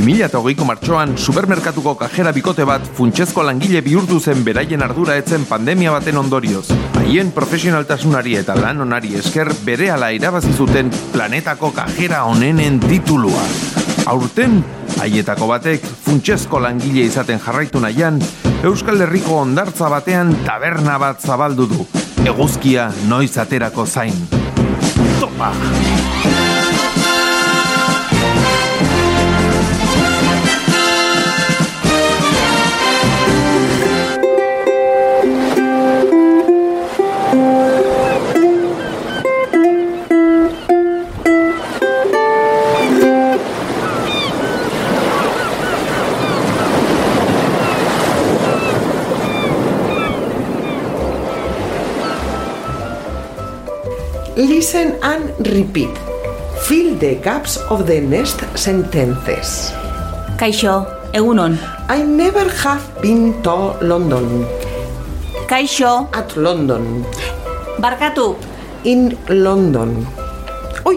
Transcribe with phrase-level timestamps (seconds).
[0.00, 6.16] 2008ko martxoan supermerkatuko kajera bikote bat funtsezko langile bihurtu zen beraien ardura etzen pandemia baten
[6.16, 6.70] ondorioz.
[7.00, 13.44] Haien profesionaltasunari eta lan onari esker bere ala irabazi zuten planetako kajera onenen titulua.
[14.10, 14.62] Aurten,
[15.02, 18.20] haietako batek funtsezko langile izaten jarraitu nahian,
[18.64, 21.86] Euskal Herriko ondartza batean taberna bat zabaldu du.
[22.24, 24.16] Eguzkia noiz aterako zain.
[25.20, 25.52] Topa!
[54.40, 55.92] Listen and repeat.
[56.64, 59.72] Fill the gaps of the next sentences.
[60.40, 61.58] Kaixo, egunon.
[61.88, 64.46] I never have been to London.
[65.46, 67.04] Kaixo, At London.
[67.80, 68.36] barkatu.
[68.84, 70.06] In London.
[70.88, 70.96] Ui,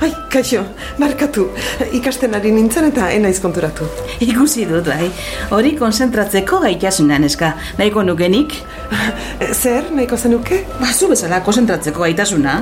[0.00, 0.62] ai, kaixo,
[0.98, 1.48] markatu.
[1.92, 3.88] Ikasten ari nintzen eta enaiz konturatu.
[4.22, 5.10] Ikusi dut, bai.
[5.50, 7.54] Hori konzentratzeko gaitasunan eska.
[7.78, 8.54] Nahiko nukenik?
[9.62, 10.64] Zer, nahiko zenuke?
[10.80, 12.58] Ba, zu bezala konzentratzeko gaitasuna.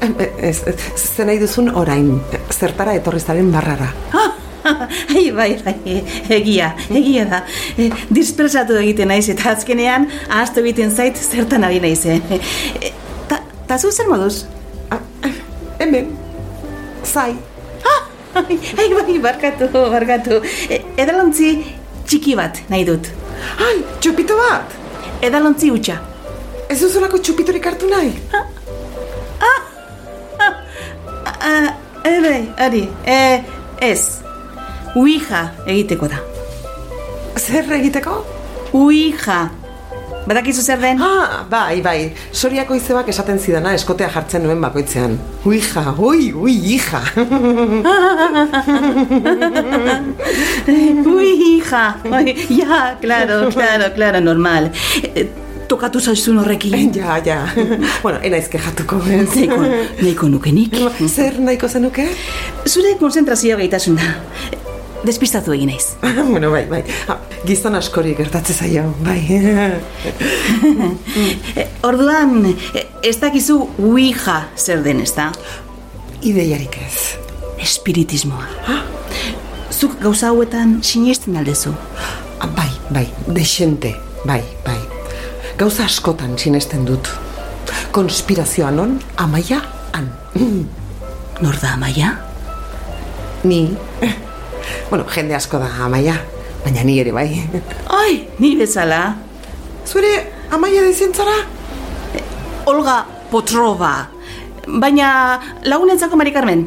[0.00, 2.12] Ez, ez, zer nahi duzun orain,
[2.54, 3.90] zertara etorri zaren barrara.
[4.14, 4.30] Ah,
[5.16, 5.96] ai, bai, bai,
[6.36, 7.42] egia, egia da.
[7.76, 12.22] E, dispersatu egiten naiz eta azkenean ahaztu egiten zait zertan ari naizen.
[12.30, 12.92] E,
[13.28, 14.44] ta, ta zu zer moduz?
[14.90, 15.00] Ah,
[15.80, 16.12] hemen,
[17.04, 17.32] zai.
[18.40, 20.42] Ai, ai, bai, barkatu, barkatu.
[20.70, 21.56] E, edalontzi
[22.06, 23.10] txiki bat nahi dut.
[23.58, 24.79] Ai, txupito bat!
[25.20, 25.98] Edalontzi hutsa.
[26.70, 28.12] Ez duzulako txupitorik hartu nahi?
[31.40, 31.68] Ah,
[32.04, 33.18] e, bai, hori, e,
[33.84, 34.00] ez.
[34.96, 36.20] Uija egiteko da.
[37.36, 38.20] Zer egiteko?
[38.76, 39.40] Uija.
[40.30, 41.00] Badakizu zer den?
[41.02, 42.12] Ah, bai, bai.
[42.30, 45.16] Soriako izebak esaten zidana eskotea jartzen nuen bakoitzean.
[45.50, 47.00] Uija, ui, ui, hija.
[51.16, 51.82] Uija.
[52.14, 54.70] Oi, Ja, claro, claro, claro, normal.
[55.02, 55.26] E,
[55.66, 56.94] tokatu zaizun horrekin.
[57.00, 57.40] ja, ja.
[58.04, 59.34] bueno, enaiz kejatuko, ez?
[59.34, 59.58] Neiko,
[59.98, 60.78] neiko nukenik.
[61.16, 62.06] Zer nahiko zenuke?
[62.70, 64.14] Zure konzentrazio gaitasuna.
[65.02, 65.96] Despistatu egin naiz.
[66.30, 66.86] bueno, bai, bai.
[67.40, 69.20] Ah, gizon askori gertatze zaio, bai.
[71.88, 72.44] Orduan,
[73.02, 75.30] ez dakizu Ouija zer den, ez da?
[76.20, 77.16] Ideiarik ez.
[77.60, 78.44] Espiritismoa.
[79.72, 81.72] Zuk gauza hauetan sinesten aldezu.
[82.40, 83.94] Ah, bai, bai, desente,
[84.26, 84.78] bai, bai.
[85.58, 87.08] Gauza askotan sinesten dut.
[87.92, 89.62] Konspirazioa non, amaia,
[89.94, 90.10] han.
[91.40, 92.12] Nor da amaia?
[93.44, 93.62] Ni,
[94.90, 96.18] bueno, jende asko da amaia,
[96.64, 97.28] baina ni ere bai.
[97.88, 99.16] Ai, ni bezala.
[99.86, 100.12] Zure
[100.50, 101.36] amaia dezientzara?
[102.66, 104.08] Olga Potrova.
[104.66, 106.66] Baina lagunentzako Mari Carmen.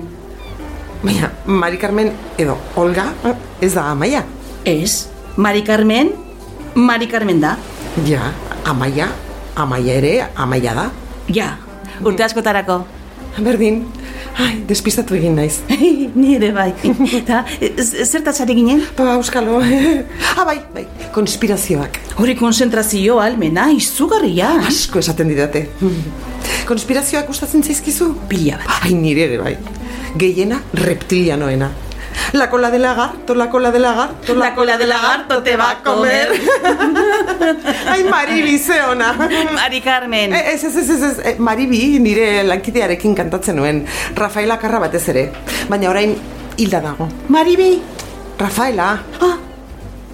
[1.04, 3.06] Baina, Mari Carmen edo Olga
[3.62, 4.24] ez da amaia.
[4.66, 6.12] Ez, Mari Carmen,
[6.76, 7.58] Mari Carmen da.
[8.06, 8.32] Ja,
[8.66, 9.08] amaia,
[9.56, 10.90] amaia ere, amaia da.
[11.30, 11.58] Ja,
[12.04, 12.84] urte askotarako.
[13.44, 13.84] Berdin,
[14.40, 15.60] ai, despistatu egin naiz.
[16.20, 16.72] Ni ere bai.
[17.30, 18.84] Ta, z- zertaz ari ginen?
[18.98, 19.60] Ba, euskalo.
[20.38, 20.86] ah, bai, bai,
[21.16, 22.00] konspirazioak.
[22.22, 24.52] Hori konzentrazio almena, izugarria.
[24.68, 25.68] Asko esaten didate.
[26.68, 28.14] Konspirazioak gustatzen zaizkizu?
[28.30, 28.84] Pila bat.
[28.84, 29.56] Ai, nire ere bai.
[30.18, 31.72] Gehiena reptilianoena.
[32.38, 35.78] La cola de lagarto, la cola de lagarto, La cola de lagarto te va a
[35.84, 36.30] comer.
[38.04, 39.14] Ai, Maribi, ze ona.
[39.54, 40.34] Mari Carmen.
[40.34, 43.86] Eh, Ez, ez, ez, ez, ez, eh, Maribi nire lankidearekin kantatzen nuen.
[44.16, 45.30] Rafaela Karra batez ere.
[45.70, 46.16] Baina orain
[46.58, 47.08] hilda dago.
[47.30, 47.82] Maribi.
[48.40, 49.38] Rafaela, Ah,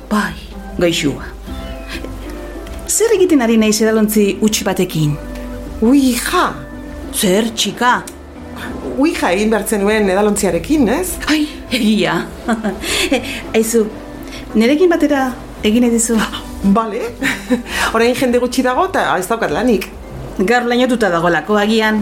[0.10, 0.34] bai,
[0.78, 1.24] gaixua.
[2.90, 5.18] Zer egiten ari naiz edalontzi utxi batekin?
[5.82, 6.50] uija.
[7.16, 8.02] Zer, txika?
[9.00, 11.14] Uija egin behartzen nuen edalontziarekin, ez?
[11.32, 12.18] Ai, egia.
[13.56, 13.86] Aizu,
[14.56, 15.30] nerekin batera
[15.64, 16.18] egin edizu.
[16.64, 17.02] Bale.
[17.96, 19.88] orain jende gutxi dago eta ez daukat lanik.
[20.40, 22.02] Gaur lainotuta dagolako agian.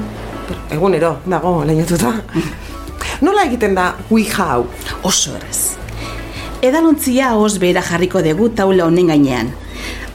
[0.71, 2.13] Egunero, dago, lehiotuta.
[3.21, 4.65] Nola egiten da uija hau?
[5.05, 5.77] Oso errez.
[6.61, 9.51] Edalontzia hoz behera jarriko dugu taula honen gainean.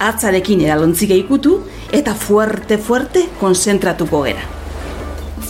[0.02, 1.60] Atzarekin edalontzia ikutu
[1.94, 4.42] eta fuerte fuerte konzentratuko gera.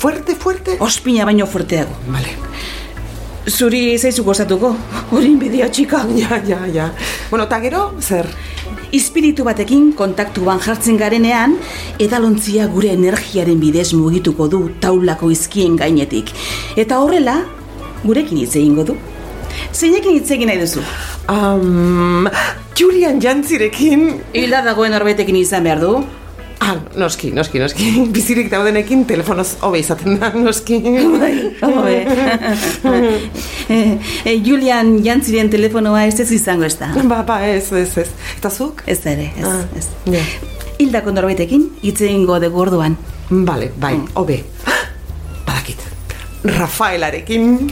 [0.03, 0.77] Fuerte, fuerte?
[0.81, 1.95] Ospina baino fuerteago.
[2.11, 2.35] Vale.
[3.47, 4.73] Zuri zaizu gozatuko,
[5.11, 6.05] hori inbidia txika.
[6.19, 6.91] Ja, ja, ja.
[7.31, 8.29] Bueno, eta gero, zer?
[8.93, 11.55] Espiritu batekin kontaktuan jartzen garenean,
[12.03, 16.35] edalontzia gure energiaren bidez mugituko du taulako izkien gainetik.
[16.77, 17.39] Eta horrela,
[18.05, 18.99] gurekin hitz egingo du.
[19.73, 20.85] Zeinekin hitz egin nahi duzu?
[21.33, 22.29] Um,
[22.77, 24.11] Julian Jantzirekin...
[24.37, 25.95] Hilda dagoen horbetekin izan behar du?
[26.63, 27.87] Ah, noski, noski, noski.
[28.15, 30.79] Bizirik daudenekin telefonoz hobe izaten da, noski.
[31.19, 31.33] Bai,
[31.65, 31.97] hobe.
[33.73, 33.81] Eh,
[34.31, 36.93] eh, Julian Jantziren telefonoa ez ez izango ez da.
[37.11, 38.09] Ba, ba, ez, ez, ez.
[38.39, 38.85] Eta zuk?
[38.87, 39.89] Ez ere, ez, Ah, ez.
[40.15, 40.23] ja.
[40.79, 42.97] Hildako norbaitekin hitz egingo de gorduan.
[43.31, 44.39] Bale, bai, hobe.
[45.47, 45.83] Badakit.
[46.45, 47.71] Rafaelarekin...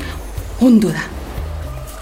[0.61, 1.07] Ondo da.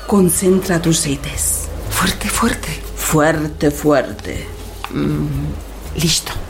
[0.09, 1.69] Konzentratu zeitez.
[1.95, 2.75] Fuerte, fuerte.
[2.97, 4.41] Fuerte, fuerte.
[6.03, 6.48] Listo.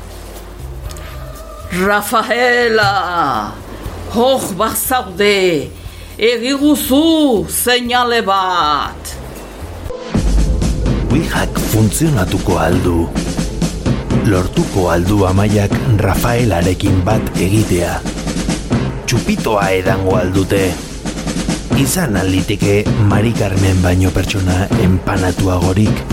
[1.72, 3.52] Rafaela!
[4.14, 5.68] Hoch bazaude!
[6.16, 9.12] Egiguzu seinale bat!
[11.12, 13.04] Ouijak funtzionatuko aldu.
[14.24, 18.00] Lortuko aldu amaiak Rafaelarekin bat egitea.
[19.04, 20.72] Txupitoa edango aldute.
[21.76, 22.80] Izan alditeke
[23.12, 26.04] Mari Carmen baino pertsona enpanatuagorik.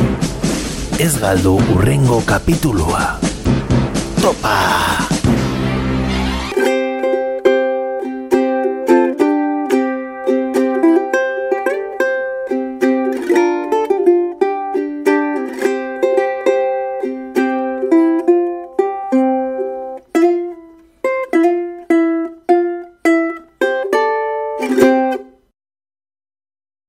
[0.99, 3.15] Ez galdu urrengo kapitulua.
[4.19, 5.04] Topa!